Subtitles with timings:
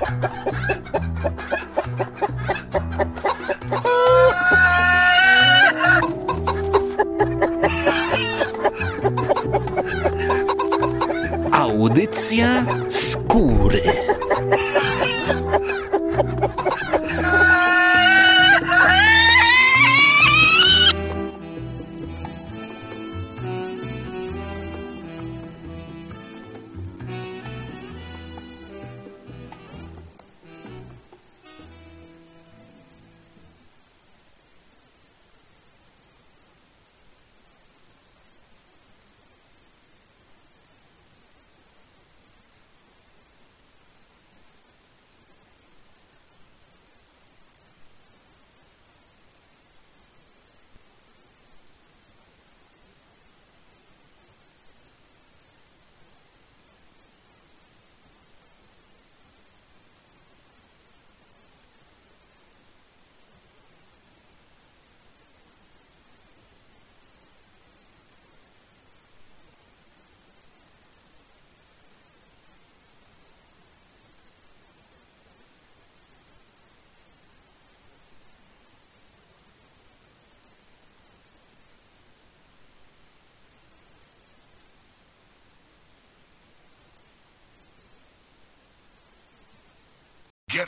[0.00, 0.37] Audycja skóry.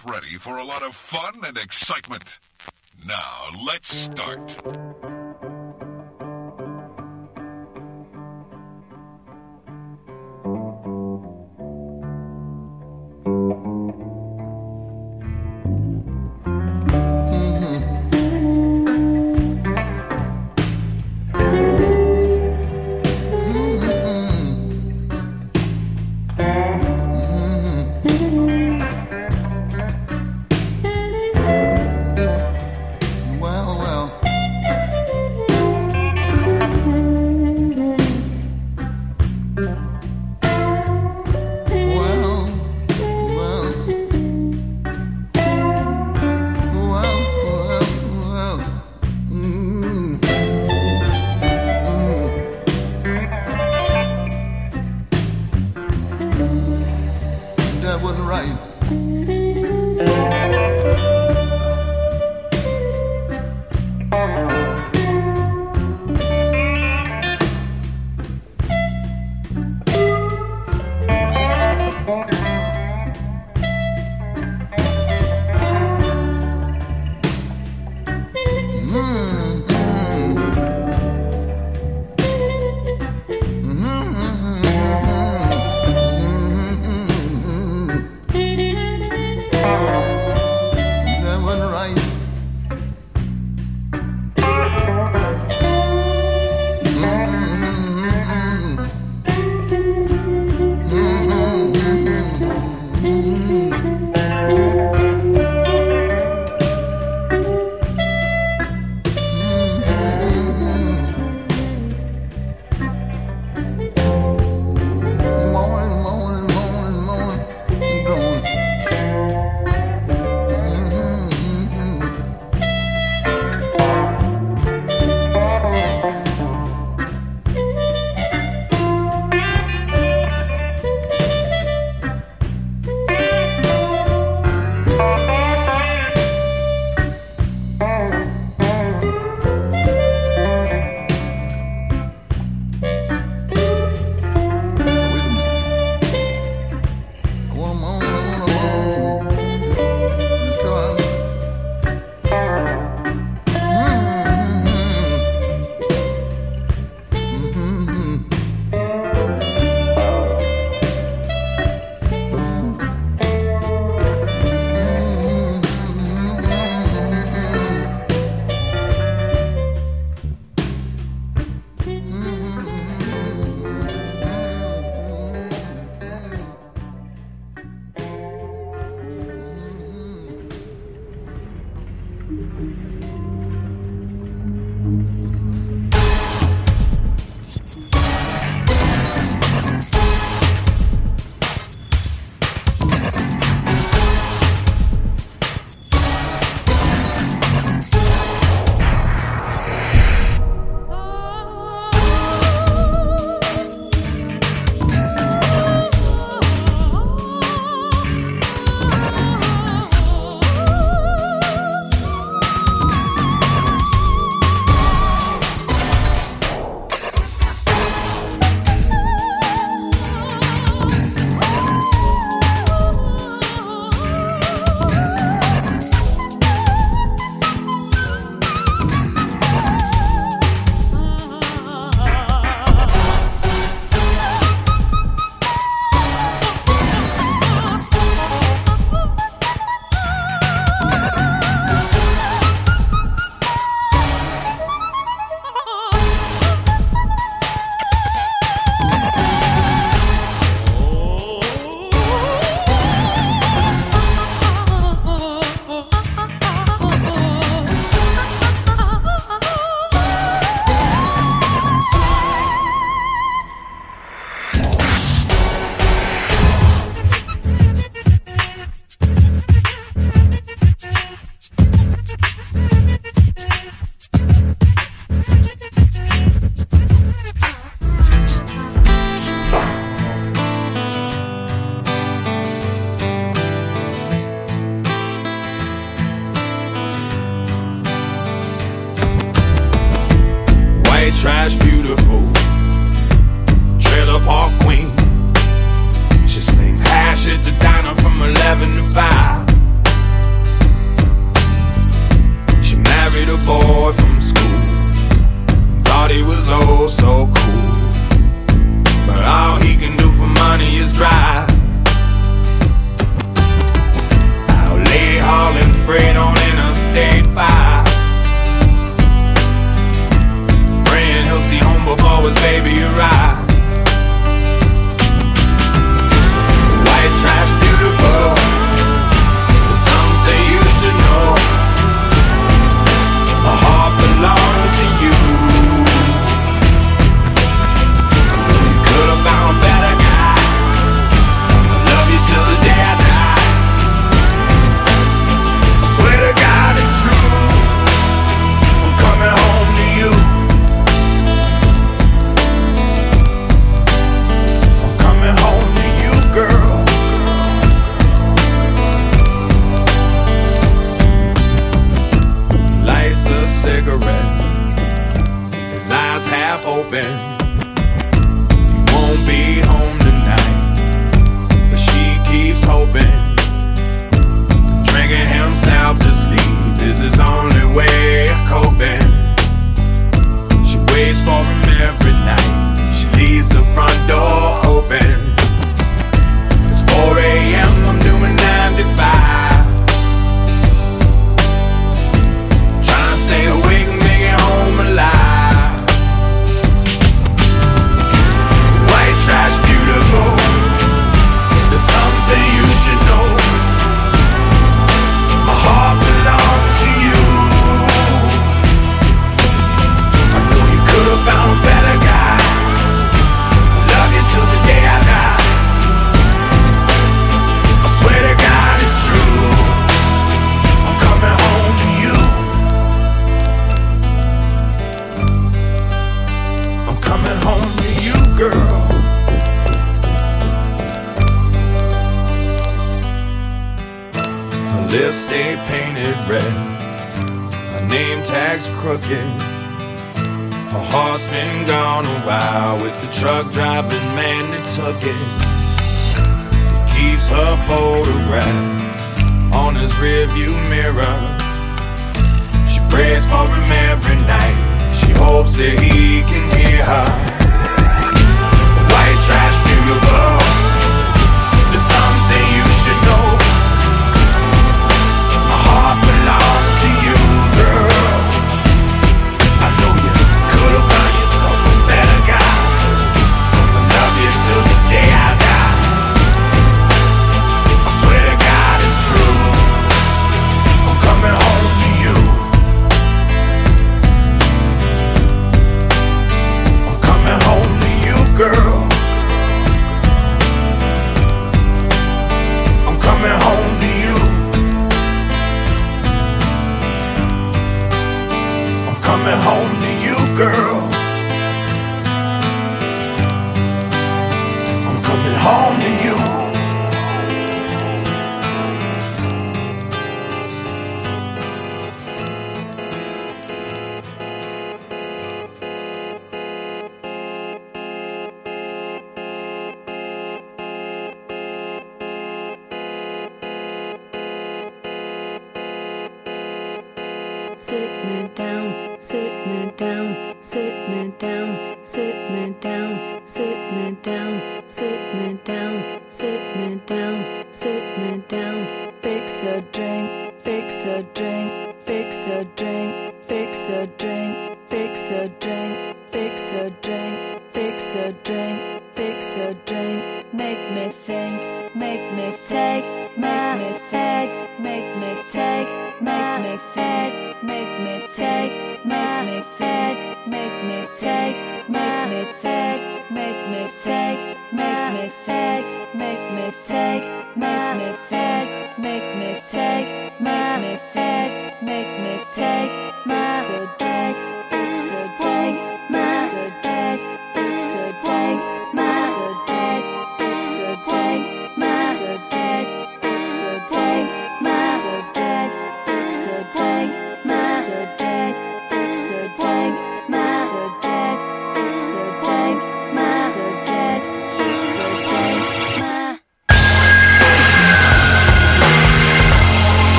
[0.00, 2.38] Get ready for a lot of fun and excitement.
[3.06, 4.56] Now, let's start.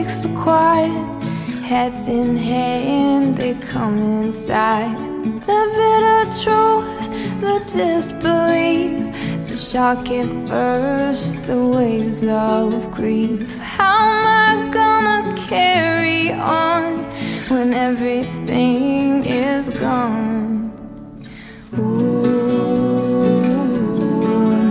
[0.00, 1.24] Breaks the quiet.
[1.62, 4.96] Heads in hand, they come inside.
[5.48, 7.04] The bitter truth,
[7.42, 8.96] the disbelief,
[9.46, 13.58] the shock at first, the waves of grief.
[13.58, 17.04] How am I gonna carry on
[17.50, 20.72] when everything is gone?
[21.78, 23.42] Ooh,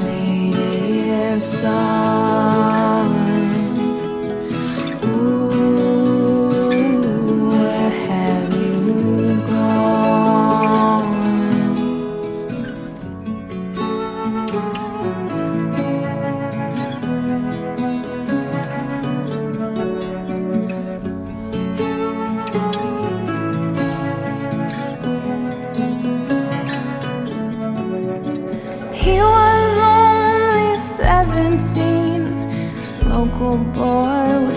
[0.02, 2.29] native son.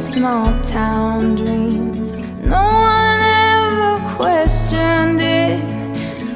[0.03, 2.11] Small town dreams.
[2.43, 5.63] No one ever questioned it,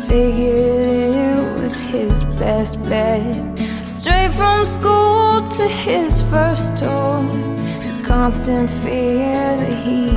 [0.07, 3.25] figured it was his best bet.
[3.85, 7.25] Straight from school to his first tour,
[7.83, 10.11] the constant fear that he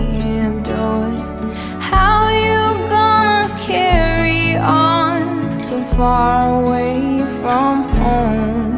[0.46, 1.52] endured.
[1.82, 8.69] How you gonna carry on so far away from home?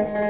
[0.00, 0.29] Mm-hmm.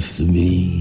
[0.00, 0.79] To be.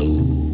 [0.00, 0.47] And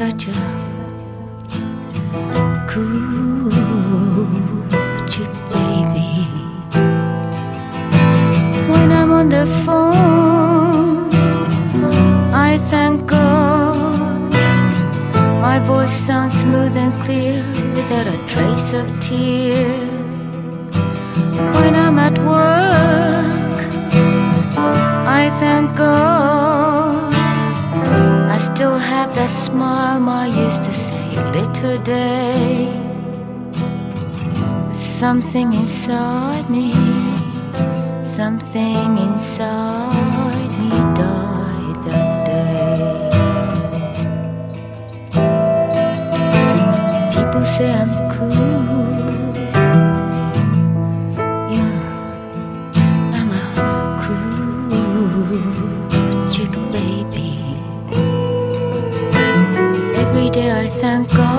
[0.00, 0.69] such a
[31.60, 32.72] today.
[34.72, 36.72] Something inside me,
[38.04, 40.70] something inside me
[41.00, 43.10] died that day.
[47.14, 48.88] People say I'm cool.
[51.54, 51.72] Yeah,
[53.18, 53.38] I'm a
[54.02, 55.40] cool
[56.30, 57.30] chick, baby.
[60.02, 61.29] Every day I thank God.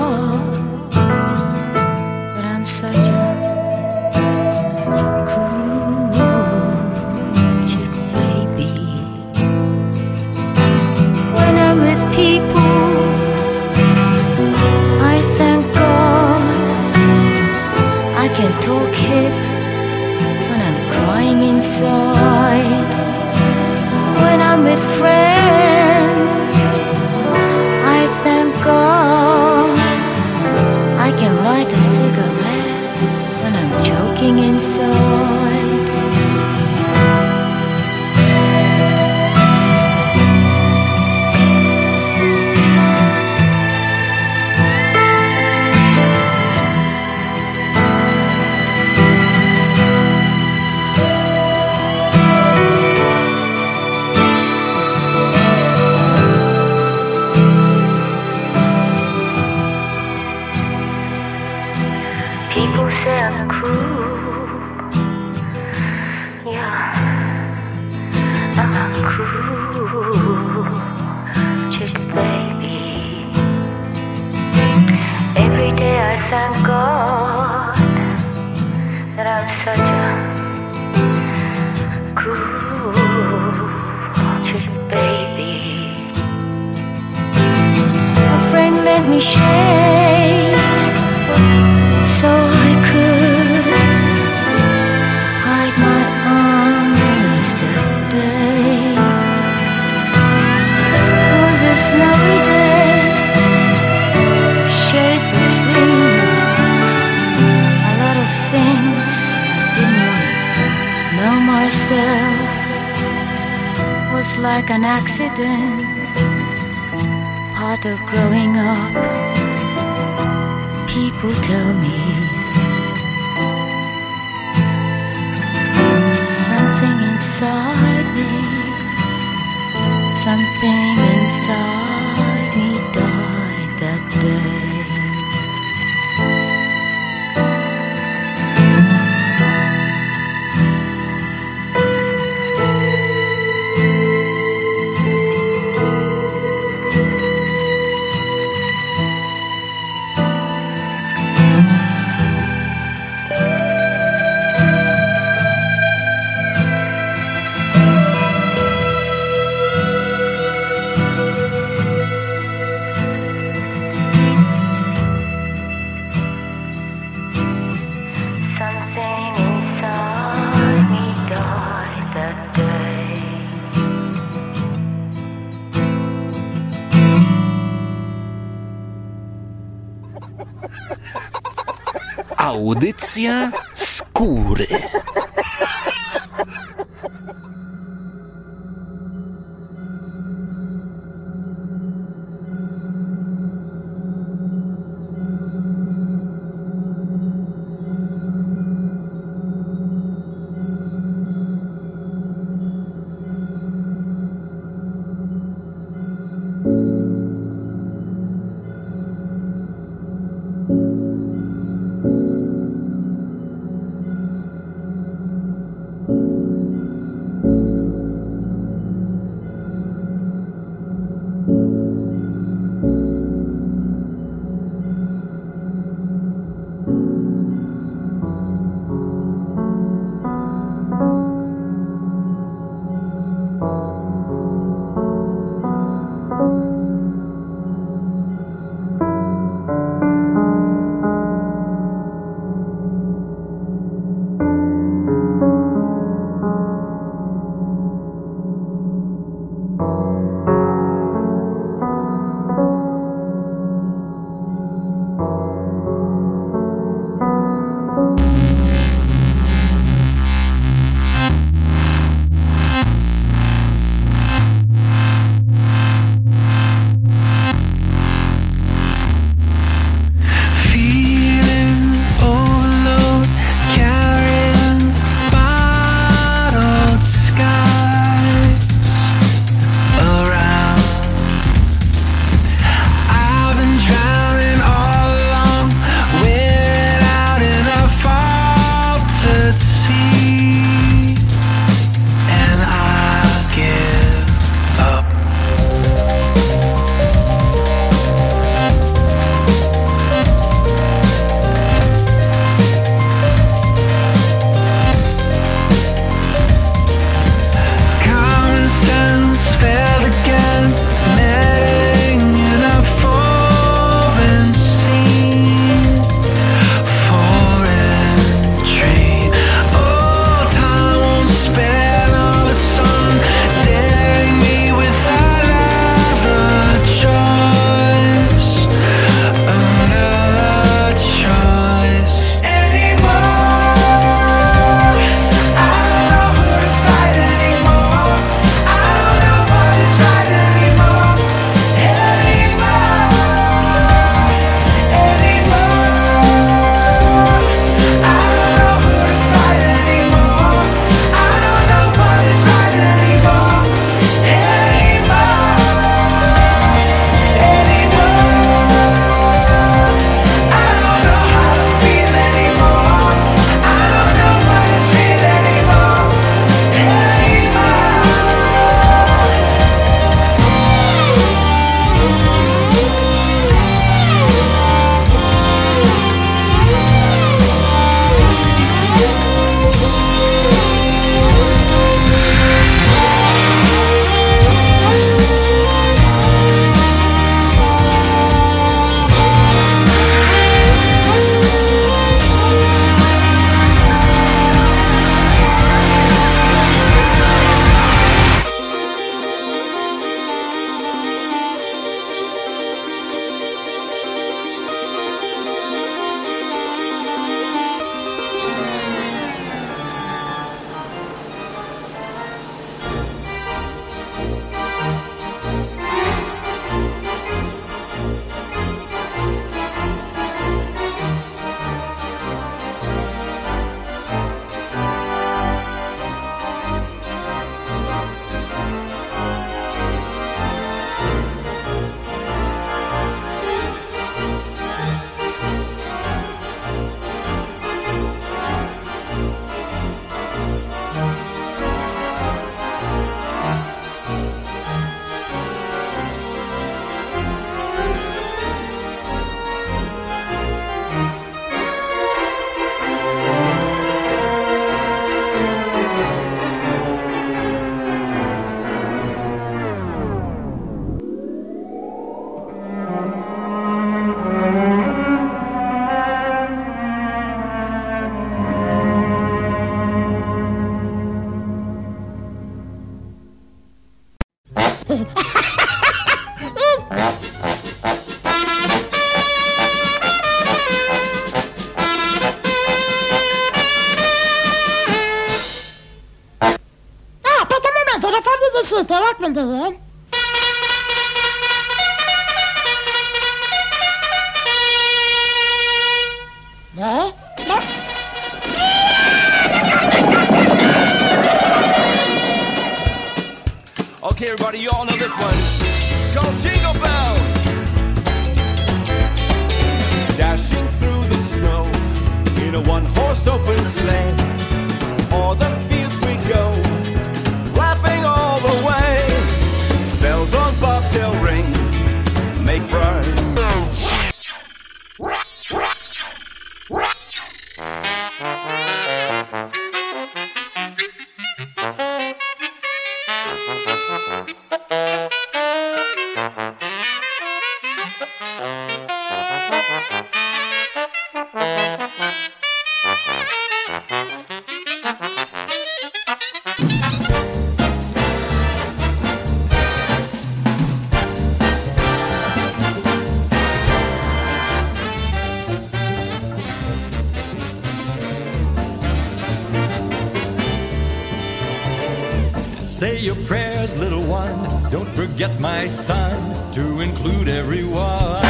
[565.42, 566.16] My son,
[566.54, 568.22] to include everyone.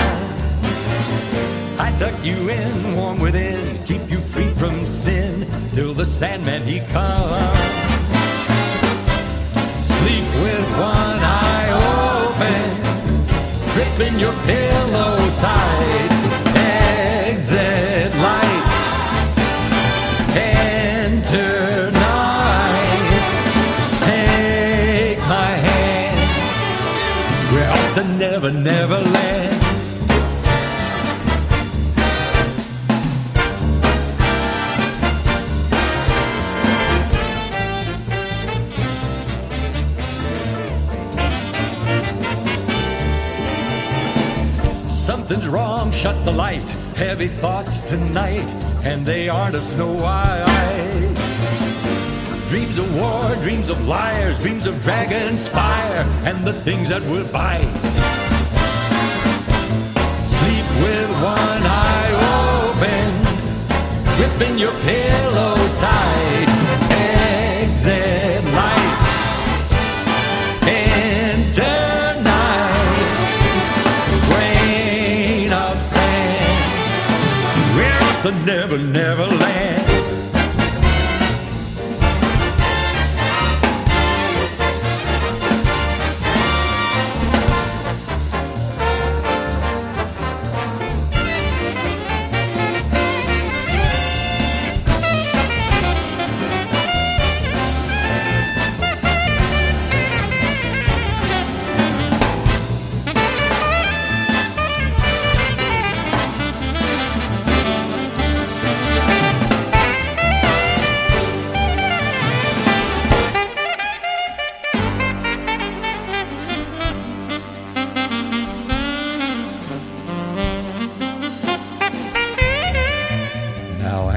[1.79, 6.81] I tuck you in, warm within, keep you free from sin till the Sandman he
[6.89, 7.59] comes.
[9.85, 11.71] Sleep with one eye
[12.25, 12.67] open,
[13.75, 15.82] gripping your pillow tight.
[28.53, 29.63] To Never Never Land.
[44.89, 46.71] Something's wrong, shut the light.
[46.97, 48.39] Heavy thoughts tonight,
[48.85, 50.49] and they aren't of Snow White.
[52.49, 57.27] Dreams of war, dreams of liars, dreams of dragons' fire, and the things that will
[57.29, 57.82] bite.
[64.23, 66.49] Gripping your pillow tight.
[67.61, 69.03] Exit light,
[70.63, 73.27] enter night
[74.29, 77.03] grain of sand.
[77.77, 79.52] We're off the Never Never Land.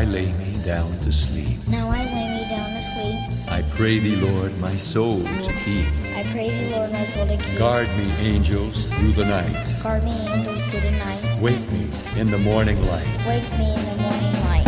[0.06, 1.58] Lay me down to sleep.
[1.68, 3.52] Now I lay me down to sleep.
[3.52, 5.86] I pray thee, Lord, my soul to keep.
[6.16, 7.60] I pray thee, Lord, my soul to keep.
[7.60, 9.80] Guard me, angels, through the night.
[9.84, 11.42] Guard me, angels, through the night.
[11.42, 13.08] Wake me in the morning light.
[13.28, 14.68] Wake me in the morning light.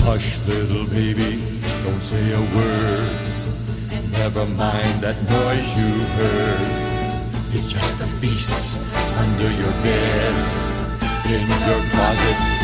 [0.00, 3.10] Hush, little baby, don't say a word.
[4.12, 6.86] Never mind that noise you heard.
[7.52, 8.78] It's just the beasts
[9.18, 10.34] under your bed,
[11.26, 12.55] in your closet,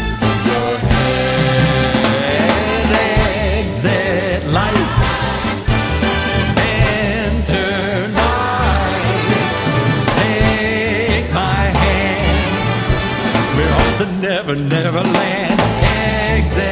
[3.85, 5.03] Exit light.
[10.19, 12.39] Take my hand.
[13.57, 15.61] We're off to Never Never Land.
[16.39, 16.72] Exit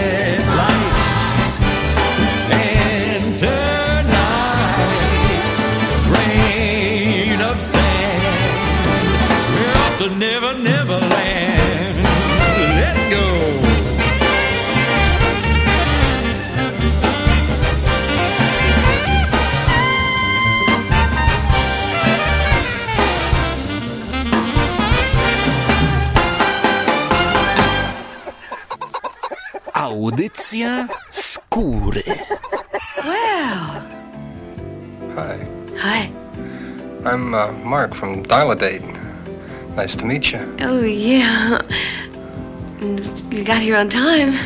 [30.60, 32.04] Audycja skóry.
[33.04, 33.80] Wow.
[35.14, 35.48] Hi,
[35.78, 36.12] Hi.
[37.04, 38.84] I'm uh, Mark from Dial-A-Date.
[39.74, 40.40] Nice to meet you.
[40.60, 41.62] Oh, yeah.
[43.30, 44.36] You got here on time.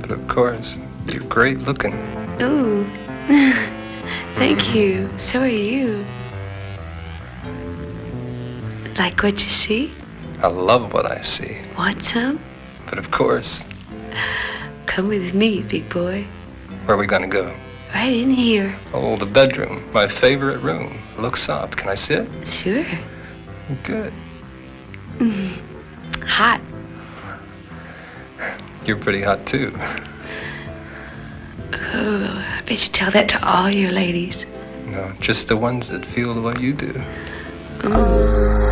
[0.00, 0.76] But of course,
[1.06, 1.94] you're great looking.
[2.42, 2.84] Ooh.
[4.36, 5.08] Thank you.
[5.18, 6.04] So are you.
[8.98, 9.92] Like what you see?
[10.42, 11.56] I love what I see.
[11.76, 12.36] What's up?
[12.84, 13.60] But of course,
[14.90, 16.26] Come with me, big boy.
[16.84, 17.54] where are we gonna go?
[17.94, 18.76] Right in here.
[18.92, 19.88] Oh, the bedroom.
[19.92, 21.00] My favorite room.
[21.16, 21.76] Looks soft.
[21.76, 22.26] Can I sit?
[22.44, 22.84] Sure.
[23.84, 24.12] Good.
[25.18, 25.62] Mm.
[26.26, 26.60] Hot.
[28.84, 29.72] You're pretty hot too.
[31.72, 32.24] Oh,
[32.58, 34.44] I bet you tell that to all your ladies.
[34.86, 37.00] No, just the ones that feel the way you do.
[37.82, 38.69] 胸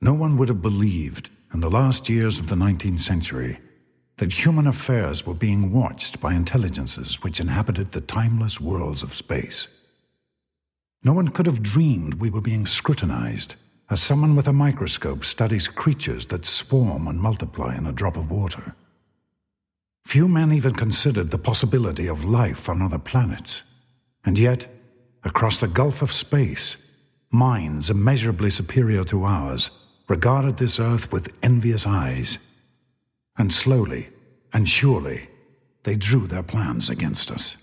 [0.00, 3.58] No one would have believed in the last years of the 19th century
[4.16, 9.68] that human affairs were being watched by intelligences which inhabited the timeless worlds of space.
[11.02, 13.56] No one could have dreamed we were being scrutinized
[13.90, 18.30] as someone with a microscope studies creatures that swarm and multiply in a drop of
[18.30, 18.74] water.
[20.04, 23.62] Few men even considered the possibility of life on other planets.
[24.24, 24.66] And yet,
[25.24, 26.76] across the gulf of space,
[27.30, 29.70] minds immeasurably superior to ours
[30.10, 32.38] regarded this earth with envious eyes.
[33.38, 34.10] And slowly
[34.52, 35.28] and surely,
[35.84, 37.56] they drew their plans against us.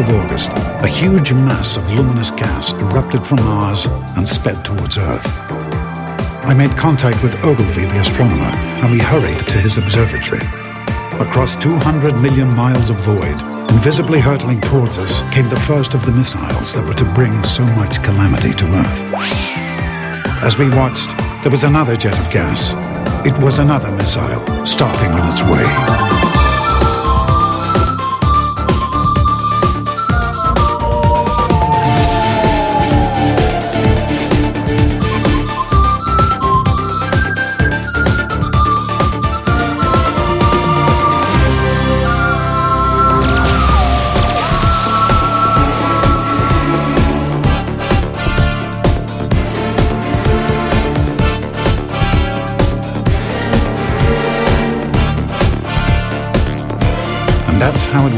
[0.00, 0.48] Of August,
[0.82, 3.84] a huge mass of luminous gas erupted from Mars
[4.16, 5.26] and sped towards Earth.
[6.46, 10.40] I made contact with Ogilvy the astronomer, and we hurried to his observatory.
[11.20, 13.38] Across 200 million miles of void,
[13.70, 17.64] invisibly hurtling towards us, came the first of the missiles that were to bring so
[17.76, 19.14] much calamity to Earth.
[20.42, 21.10] As we watched,
[21.42, 22.72] there was another jet of gas.
[23.26, 26.19] It was another missile starting on its way.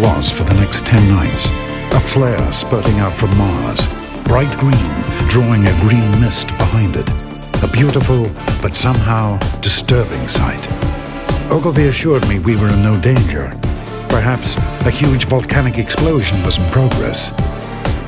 [0.03, 1.47] Was for the next 10 nights.
[1.95, 3.81] A flare spurting out from Mars,
[4.25, 4.91] bright green,
[5.29, 7.09] drawing a green mist behind it.
[7.63, 8.25] A beautiful,
[8.61, 10.61] but somehow disturbing sight.
[11.53, 13.53] Ogilvy assured me we were in no danger.
[14.09, 17.31] Perhaps a huge volcanic explosion was in progress.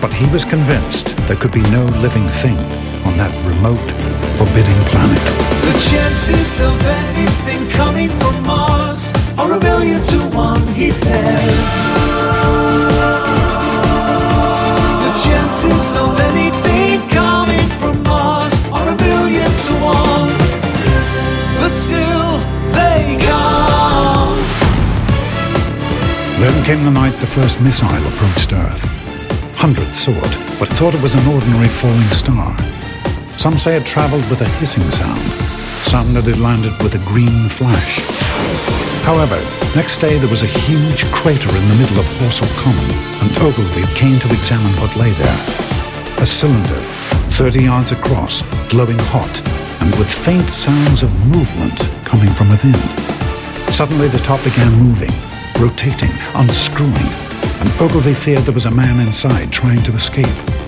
[0.01, 2.59] But he was convinced there could be no living thing
[3.07, 3.89] on that remote,
[4.37, 5.25] forbidding planet.
[5.65, 6.75] The chances of
[7.07, 10.24] anything coming from Mars are a million to
[10.75, 11.41] he said.
[15.05, 20.31] The chances of anything coming from Mars are a million to one,
[21.61, 22.39] but still
[22.75, 24.37] they come.
[26.41, 28.85] Then came the night the first missile approached Earth.
[29.57, 32.55] Hundreds saw it, but thought it was an ordinary falling star.
[33.39, 35.21] Some say it traveled with a hissing sound,
[35.89, 38.74] some that it landed with a green flash.
[39.05, 39.37] However,
[39.77, 42.89] next day there was a huge crater in the middle of Horsell Common,
[43.21, 45.41] and Ogilvy came to examine what lay there.
[46.23, 46.81] A cylinder,
[47.37, 48.41] 30 yards across,
[48.71, 49.43] glowing hot,
[49.83, 52.73] and with faint sounds of movement coming from within.
[53.75, 55.13] Suddenly the top began moving,
[55.61, 57.11] rotating, unscrewing,
[57.61, 60.64] and Ogilvy feared there was a man inside trying to escape.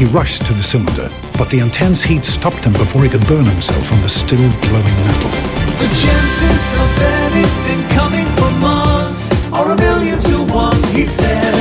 [0.00, 3.44] He rushed to the cylinder, but the intense heat stopped him before he could burn
[3.44, 5.30] himself on the still glowing metal.
[5.76, 11.52] The chances of anything coming from Mars are a million to one, he said.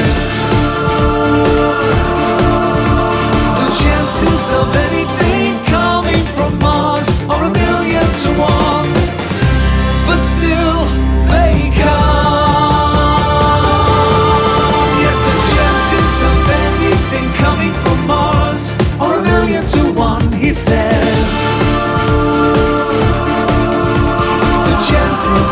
[3.60, 4.74] The chances of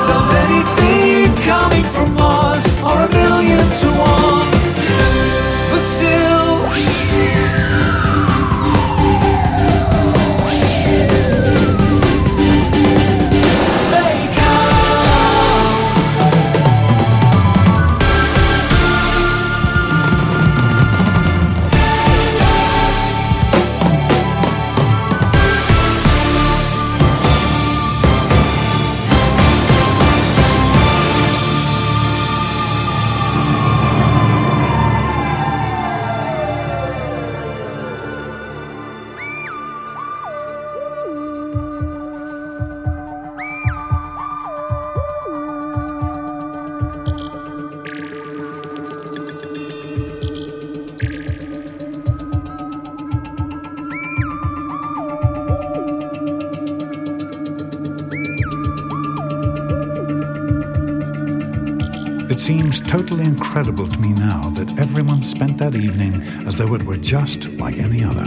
[0.08, 0.37] chances
[63.86, 68.04] to me now that everyone spent that evening as though it were just like any
[68.04, 68.26] other.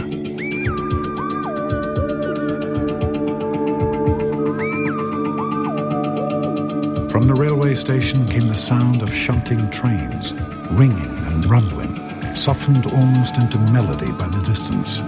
[7.09, 10.31] From the railway station came the sound of shunting trains,
[10.71, 14.99] ringing and rumbling, softened almost into melody by the distance.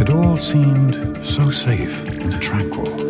[0.00, 3.07] It all seemed so safe and tranquil.